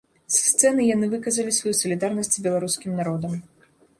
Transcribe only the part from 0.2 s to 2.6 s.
Са сцэны яны выказалі сваю салідарнасць з